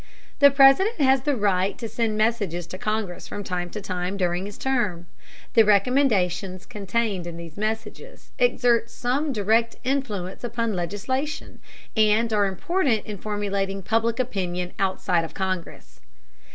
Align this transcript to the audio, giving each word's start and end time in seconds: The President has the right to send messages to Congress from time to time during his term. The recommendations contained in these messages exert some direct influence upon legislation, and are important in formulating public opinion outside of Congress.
The 0.39 0.49
President 0.49 0.99
has 0.99 1.21
the 1.21 1.35
right 1.35 1.77
to 1.77 1.87
send 1.87 2.17
messages 2.17 2.65
to 2.65 2.79
Congress 2.79 3.27
from 3.27 3.43
time 3.43 3.69
to 3.69 3.79
time 3.79 4.17
during 4.17 4.47
his 4.47 4.57
term. 4.57 5.05
The 5.53 5.61
recommendations 5.61 6.65
contained 6.65 7.27
in 7.27 7.37
these 7.37 7.55
messages 7.55 8.31
exert 8.39 8.89
some 8.89 9.31
direct 9.31 9.75
influence 9.83 10.43
upon 10.43 10.73
legislation, 10.73 11.59
and 11.95 12.33
are 12.33 12.47
important 12.47 13.05
in 13.05 13.19
formulating 13.19 13.83
public 13.83 14.19
opinion 14.19 14.73
outside 14.79 15.23
of 15.23 15.35
Congress. 15.35 15.99